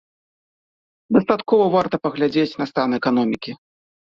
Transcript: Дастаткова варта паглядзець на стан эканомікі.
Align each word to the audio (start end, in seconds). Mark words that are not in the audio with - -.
Дастаткова 1.17 1.67
варта 1.75 1.95
паглядзець 2.09 2.57
на 2.63 2.69
стан 2.71 2.89
эканомікі. 3.01 3.57